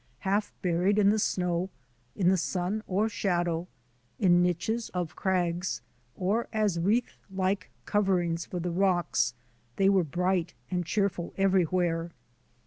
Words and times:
Half 0.21 0.51
buried 0.63 0.97
in 0.97 1.11
the 1.11 1.19
snow, 1.19 1.69
in 2.15 2.29
the 2.29 2.35
sun 2.35 2.81
or 2.87 3.07
shadow, 3.07 3.67
in 4.17 4.41
niches 4.41 4.89
of 4.95 5.15
crags, 5.15 5.83
or 6.15 6.47
as 6.51 6.79
wreath 6.79 7.19
like 7.29 7.69
coverings 7.85 8.47
for 8.47 8.59
the 8.59 8.71
rocks, 8.71 9.35
they 9.75 9.89
were 9.89 10.03
bright 10.03 10.55
and 10.71 10.83
cheerful 10.87 11.35
everywhere. 11.37 12.09